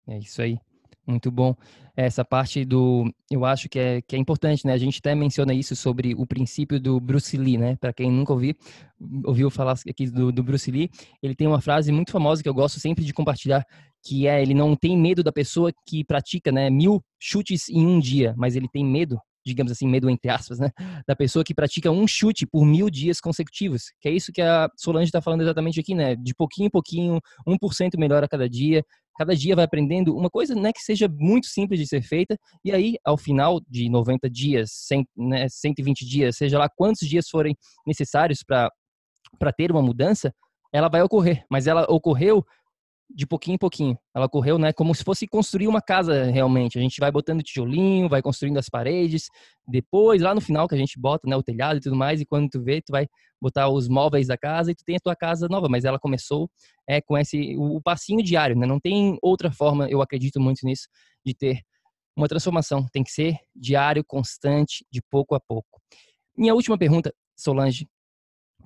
É 0.07 0.17
isso 0.17 0.41
aí. 0.41 0.57
Muito 1.05 1.31
bom. 1.31 1.55
Essa 1.95 2.23
parte 2.23 2.63
do, 2.63 3.11
eu 3.29 3.43
acho 3.43 3.67
que 3.67 3.77
é, 3.79 4.01
que 4.01 4.15
é 4.15 4.19
importante, 4.19 4.65
né? 4.65 4.73
A 4.73 4.77
gente 4.77 4.99
até 4.99 5.13
menciona 5.15 5.53
isso 5.53 5.75
sobre 5.75 6.13
o 6.15 6.25
princípio 6.25 6.79
do 6.79 6.99
Bruce 6.99 7.35
Lee, 7.35 7.57
né? 7.57 7.75
Para 7.75 7.91
quem 7.91 8.11
nunca 8.11 8.33
ouviu, 8.33 8.55
ouviu 9.25 9.49
falar 9.49 9.75
aqui 9.89 10.05
do, 10.09 10.31
do 10.31 10.43
Bruce 10.43 10.69
Lee, 10.71 10.89
ele 11.21 11.35
tem 11.35 11.47
uma 11.47 11.59
frase 11.59 11.91
muito 11.91 12.11
famosa 12.11 12.41
que 12.41 12.47
eu 12.47 12.53
gosto 12.53 12.79
sempre 12.79 13.03
de 13.03 13.13
compartilhar, 13.13 13.65
que 14.03 14.27
é 14.27 14.41
ele 14.41 14.53
não 14.53 14.75
tem 14.75 14.97
medo 14.97 15.23
da 15.23 15.31
pessoa 15.31 15.71
que 15.87 16.03
pratica, 16.03 16.51
né, 16.51 16.69
mil 16.69 17.03
chutes 17.19 17.67
em 17.69 17.85
um 17.85 17.99
dia, 17.99 18.33
mas 18.37 18.55
ele 18.55 18.69
tem 18.69 18.85
medo 18.85 19.19
digamos 19.45 19.71
assim, 19.71 19.87
medo 19.87 20.09
entre 20.09 20.29
aspas, 20.29 20.59
né? 20.59 20.71
Da 21.07 21.15
pessoa 21.15 21.43
que 21.43 21.53
pratica 21.53 21.91
um 21.91 22.07
chute 22.07 22.45
por 22.45 22.65
mil 22.65 22.89
dias 22.89 23.19
consecutivos. 23.19 23.91
Que 23.99 24.09
é 24.09 24.11
isso 24.11 24.31
que 24.31 24.41
a 24.41 24.69
Solange 24.77 25.05
está 25.05 25.21
falando 25.21 25.41
exatamente 25.41 25.79
aqui, 25.79 25.95
né? 25.95 26.15
De 26.15 26.33
pouquinho 26.33 26.67
em 26.67 26.69
pouquinho, 26.69 27.19
1% 27.47 27.97
melhor 27.97 28.23
a 28.23 28.27
cada 28.27 28.49
dia. 28.49 28.83
Cada 29.17 29.35
dia 29.35 29.55
vai 29.55 29.65
aprendendo 29.65 30.15
uma 30.15 30.29
coisa 30.29 30.55
né, 30.55 30.71
que 30.71 30.79
seja 30.79 31.07
muito 31.07 31.47
simples 31.47 31.79
de 31.79 31.87
ser 31.87 32.01
feita. 32.01 32.37
E 32.63 32.71
aí, 32.71 32.95
ao 33.05 33.17
final 33.17 33.59
de 33.69 33.89
90 33.89 34.29
dias, 34.29 34.71
100, 34.71 35.05
né, 35.17 35.49
120 35.49 36.05
dias, 36.05 36.37
seja 36.37 36.57
lá 36.57 36.69
quantos 36.69 37.07
dias 37.07 37.27
forem 37.29 37.55
necessários 37.85 38.43
para 38.43 38.71
ter 39.55 39.71
uma 39.71 39.81
mudança, 39.81 40.33
ela 40.73 40.87
vai 40.87 41.01
ocorrer. 41.01 41.45
Mas 41.51 41.67
ela 41.67 41.83
ocorreu 41.89 42.43
de 43.15 43.25
pouquinho 43.27 43.55
em 43.55 43.57
pouquinho. 43.57 43.97
Ela 44.15 44.27
correu, 44.29 44.57
né, 44.57 44.71
como 44.73 44.93
se 44.95 45.03
fosse 45.03 45.27
construir 45.27 45.67
uma 45.67 45.81
casa 45.81 46.25
realmente. 46.25 46.77
A 46.77 46.81
gente 46.81 46.99
vai 46.99 47.11
botando 47.11 47.41
tijolinho, 47.41 48.09
vai 48.09 48.21
construindo 48.21 48.57
as 48.57 48.69
paredes, 48.69 49.27
depois 49.67 50.21
lá 50.21 50.33
no 50.33 50.41
final 50.41 50.67
que 50.67 50.75
a 50.75 50.77
gente 50.77 50.99
bota, 50.99 51.27
né, 51.29 51.35
o 51.35 51.43
telhado 51.43 51.77
e 51.77 51.81
tudo 51.81 51.95
mais, 51.95 52.21
e 52.21 52.25
quando 52.25 52.49
tu 52.49 52.63
vê, 52.63 52.81
tu 52.81 52.91
vai 52.91 53.07
botar 53.41 53.69
os 53.69 53.87
móveis 53.87 54.27
da 54.27 54.37
casa 54.37 54.71
e 54.71 54.75
tu 54.75 54.83
tem 54.85 54.95
a 54.95 54.99
tua 54.99 55.15
casa 55.15 55.47
nova, 55.49 55.67
mas 55.69 55.83
ela 55.85 55.99
começou 55.99 56.49
é 56.87 57.01
com 57.01 57.17
esse 57.17 57.55
o, 57.57 57.81
passinho 57.81 58.23
diário, 58.23 58.55
né? 58.57 58.67
Não 58.67 58.79
tem 58.79 59.17
outra 59.21 59.51
forma, 59.51 59.89
eu 59.89 60.01
acredito 60.01 60.39
muito 60.39 60.65
nisso, 60.65 60.87
de 61.25 61.33
ter 61.33 61.61
uma 62.15 62.27
transformação. 62.27 62.85
Tem 62.91 63.03
que 63.03 63.11
ser 63.11 63.37
diário, 63.55 64.03
constante, 64.05 64.85
de 64.91 65.01
pouco 65.09 65.35
a 65.35 65.39
pouco. 65.39 65.81
Minha 66.37 66.53
última 66.53 66.77
pergunta, 66.77 67.13
Solange, 67.37 67.87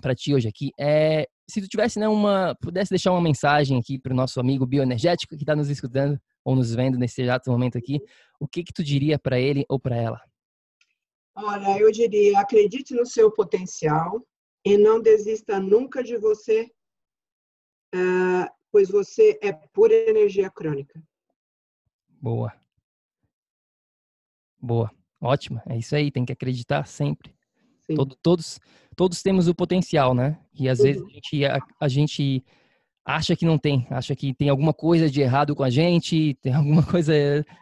para 0.05 0.13
ti 0.13 0.35
hoje 0.35 0.47
aqui 0.47 0.71
é 0.79 1.27
se 1.49 1.59
tu 1.59 1.67
tivesse, 1.67 1.99
né, 1.99 2.07
uma, 2.07 2.55
pudesse 2.61 2.91
deixar 2.91 3.11
uma 3.11 3.21
mensagem 3.21 3.79
aqui 3.79 3.97
para 3.97 4.13
o 4.13 4.15
nosso 4.15 4.39
amigo 4.39 4.63
bioenergético 4.63 5.35
que 5.35 5.41
está 5.41 5.55
nos 5.55 5.67
escutando 5.67 6.19
ou 6.43 6.55
nos 6.55 6.75
vendo 6.75 6.95
nesse 6.95 7.23
exato 7.23 7.49
momento 7.49 7.75
aqui, 7.75 7.99
o 8.39 8.47
que 8.47 8.63
que 8.63 8.71
tu 8.71 8.83
diria 8.83 9.17
para 9.17 9.39
ele 9.39 9.65
ou 9.67 9.79
para 9.79 9.95
ela? 9.95 10.21
Olha, 11.35 11.79
eu 11.79 11.91
diria, 11.91 12.39
acredite 12.39 12.93
no 12.93 13.03
seu 13.03 13.31
potencial 13.31 14.23
e 14.63 14.77
não 14.77 15.01
desista 15.01 15.59
nunca 15.59 16.03
de 16.03 16.17
você, 16.17 16.69
uh, 17.95 18.47
pois 18.71 18.89
você 18.89 19.39
é 19.41 19.51
pura 19.73 19.93
energia 19.93 20.51
crônica. 20.51 21.01
Boa. 22.21 22.53
Boa. 24.59 24.91
Ótima. 25.19 25.63
É 25.67 25.75
isso 25.77 25.95
aí, 25.95 26.11
tem 26.11 26.25
que 26.25 26.33
acreditar 26.33 26.85
sempre. 26.85 27.35
Todo, 27.93 28.15
todos, 28.21 28.59
todos 28.95 29.21
temos 29.21 29.47
o 29.47 29.53
potencial, 29.53 30.13
né? 30.13 30.37
E 30.57 30.69
às 30.69 30.79
uhum. 30.79 30.85
vezes 30.85 31.03
a 31.03 31.09
gente, 31.09 31.45
a, 31.45 31.59
a 31.81 31.87
gente 31.87 32.43
acha 33.05 33.35
que 33.35 33.45
não 33.45 33.57
tem, 33.57 33.85
acha 33.91 34.15
que 34.15 34.33
tem 34.33 34.49
alguma 34.49 34.73
coisa 34.73 35.09
de 35.09 35.21
errado 35.21 35.55
com 35.55 35.63
a 35.63 35.69
gente, 35.69 36.35
tem 36.41 36.53
alguma 36.53 36.83
coisa 36.83 37.13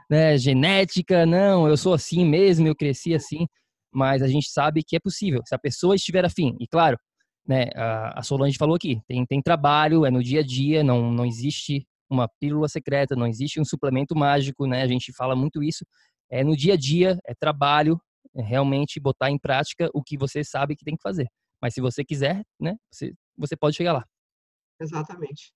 né, 0.09 0.37
genética, 0.37 1.25
não, 1.25 1.67
eu 1.67 1.75
sou 1.75 1.93
assim 1.93 2.25
mesmo, 2.25 2.67
eu 2.67 2.75
cresci 2.75 3.13
assim, 3.13 3.45
mas 3.93 4.21
a 4.21 4.27
gente 4.27 4.49
sabe 4.49 4.81
que 4.83 4.95
é 4.95 4.99
possível, 4.99 5.41
se 5.45 5.53
a 5.53 5.59
pessoa 5.59 5.95
estiver 5.95 6.23
afim, 6.23 6.55
e 6.59 6.67
claro, 6.67 6.97
né, 7.45 7.65
a 7.75 8.23
Solange 8.23 8.57
falou 8.57 8.75
aqui, 8.75 9.01
tem, 9.05 9.25
tem 9.25 9.41
trabalho, 9.41 10.05
é 10.05 10.11
no 10.11 10.23
dia 10.23 10.39
a 10.39 10.43
dia, 10.43 10.81
não, 10.81 11.11
não 11.11 11.25
existe 11.25 11.85
uma 12.09 12.29
pílula 12.39 12.69
secreta, 12.69 13.15
não 13.15 13.27
existe 13.27 13.59
um 13.59 13.65
suplemento 13.65 14.15
mágico, 14.15 14.65
né, 14.65 14.81
a 14.81 14.87
gente 14.87 15.11
fala 15.11 15.35
muito 15.35 15.61
isso, 15.61 15.85
é 16.31 16.41
no 16.41 16.55
dia 16.55 16.73
a 16.75 16.77
dia, 16.77 17.19
é 17.27 17.33
trabalho, 17.35 17.99
realmente 18.35 18.99
botar 18.99 19.29
em 19.29 19.37
prática 19.37 19.89
o 19.93 20.03
que 20.03 20.17
você 20.17 20.43
sabe 20.43 20.75
que 20.75 20.85
tem 20.85 20.95
que 20.95 21.01
fazer, 21.01 21.27
mas 21.61 21.73
se 21.73 21.81
você 21.81 22.03
quiser, 22.03 22.43
né, 22.59 22.75
você, 22.91 23.13
você 23.37 23.55
pode 23.55 23.75
chegar 23.75 23.93
lá. 23.93 24.05
Exatamente. 24.79 25.53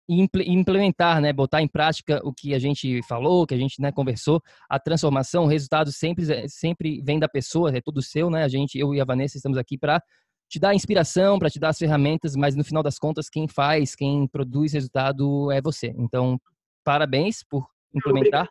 implementar, 0.07 1.19
né, 1.19 1.33
botar 1.33 1.61
em 1.61 1.67
prática 1.67 2.21
o 2.23 2.33
que 2.33 2.53
a 2.53 2.59
gente 2.59 3.05
falou, 3.09 3.45
que 3.45 3.53
a 3.53 3.57
gente 3.57 3.81
né, 3.81 3.91
conversou, 3.91 4.41
a 4.69 4.79
transformação, 4.79 5.43
o 5.43 5.47
resultado 5.47 5.91
sempre, 5.91 6.47
sempre 6.47 7.01
vem 7.01 7.19
da 7.19 7.27
pessoa, 7.27 7.75
é 7.75 7.81
tudo 7.81 8.01
seu, 8.01 8.29
né? 8.29 8.45
A 8.45 8.47
gente, 8.47 8.79
eu 8.79 8.95
e 8.95 9.01
a 9.01 9.03
Vanessa 9.03 9.35
estamos 9.35 9.57
aqui 9.57 9.77
para 9.77 10.01
te 10.47 10.61
dar 10.61 10.73
inspiração, 10.73 11.37
para 11.37 11.49
te 11.49 11.59
dar 11.59 11.69
as 11.69 11.77
ferramentas, 11.77 12.37
mas 12.37 12.55
no 12.55 12.63
final 12.63 12.81
das 12.81 12.97
contas 12.97 13.29
quem 13.29 13.45
faz, 13.45 13.95
quem 13.95 14.29
produz 14.29 14.71
resultado 14.71 15.51
é 15.51 15.61
você. 15.61 15.93
Então, 15.97 16.39
parabéns 16.85 17.43
por 17.43 17.67
implementar 17.93 18.47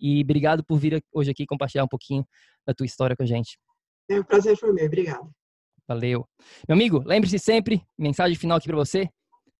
e 0.00 0.22
obrigado 0.22 0.64
por 0.64 0.78
vir 0.78 1.04
hoje 1.12 1.30
aqui 1.30 1.44
compartilhar 1.44 1.84
um 1.84 1.88
pouquinho 1.88 2.26
da 2.66 2.72
tua 2.72 2.86
história 2.86 3.14
com 3.14 3.24
a 3.24 3.26
gente. 3.26 3.58
É 4.08 4.18
um 4.18 4.24
prazer 4.24 4.56
foi 4.56 4.72
meu, 4.72 4.86
obrigado. 4.86 5.30
Valeu. 5.88 6.26
Meu 6.68 6.74
amigo, 6.74 7.02
lembre-se 7.06 7.38
sempre, 7.38 7.82
mensagem 7.98 8.36
final 8.36 8.58
aqui 8.58 8.66
para 8.66 8.76
você, 8.76 9.08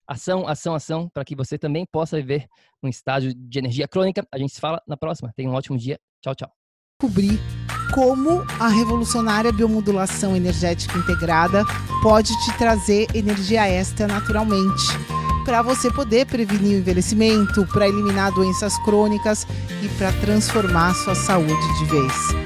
ação, 0.09 0.47
ação, 0.47 0.75
ação, 0.75 1.09
para 1.13 1.25
que 1.25 1.37
você 1.37 1.59
também 1.59 1.85
possa 1.91 2.17
viver 2.17 2.47
um 2.83 2.89
estágio 2.89 3.33
de 3.35 3.59
energia 3.59 3.89
crônica. 3.89 4.27
A 4.33 4.39
gente 4.39 4.53
se 4.53 4.61
fala 4.61 4.81
na 4.87 4.97
próxima. 4.97 5.33
Tenha 5.37 5.51
um 5.51 5.55
ótimo 5.55 5.77
dia. 5.77 5.99
Tchau, 6.23 6.35
tchau. 6.35 6.51
Descobrir 7.01 7.39
como 7.93 8.45
a 8.59 8.69
revolucionária 8.69 9.53
biomodulação 9.53 10.35
energética 10.35 10.99
integrada 10.99 11.63
pode 12.03 12.33
te 12.45 12.57
trazer 12.59 13.07
energia 13.15 13.67
extra 13.69 14.07
naturalmente. 14.07 14.85
Para 15.45 15.63
você 15.63 15.93
poder 15.93 16.27
prevenir 16.27 16.77
o 16.77 16.81
envelhecimento, 16.81 17.65
para 17.67 17.89
eliminar 17.89 18.33
doenças 18.33 18.77
crônicas 18.85 19.47
e 19.83 19.89
para 19.97 20.13
transformar 20.21 20.95
sua 20.95 21.15
saúde 21.15 21.79
de 21.79 21.85
vez. 21.85 22.46